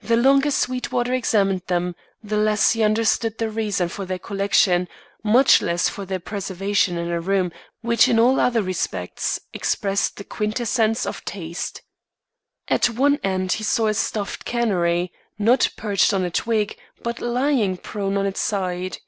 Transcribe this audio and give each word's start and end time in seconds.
The 0.00 0.16
longer 0.16 0.52
Sweetwater 0.52 1.12
examined 1.14 1.62
them, 1.66 1.96
the 2.22 2.36
less 2.36 2.70
he 2.70 2.84
understood 2.84 3.38
the 3.38 3.50
reason 3.50 3.88
for 3.88 4.04
their 4.04 4.20
collection, 4.20 4.86
much 5.24 5.60
less 5.60 5.88
for 5.88 6.04
their 6.06 6.20
preservation 6.20 6.96
in 6.96 7.08
a 7.10 7.20
room 7.20 7.50
which 7.80 8.06
in 8.06 8.20
all 8.20 8.38
other 8.38 8.62
respects, 8.62 9.40
expressed 9.52 10.16
the 10.16 10.22
quintessence 10.22 11.04
of 11.04 11.24
taste. 11.24 11.82
At 12.68 12.88
one 12.90 13.18
end 13.24 13.50
he 13.50 13.64
saw 13.64 13.88
a 13.88 13.94
stuffed 13.94 14.44
canary, 14.44 15.10
not 15.40 15.70
perched 15.76 16.14
on 16.14 16.22
a 16.22 16.30
twig, 16.30 16.78
but 17.02 17.20
lying 17.20 17.78
prone 17.78 18.16
on 18.16 18.26
its 18.26 18.38
side. 18.40 18.98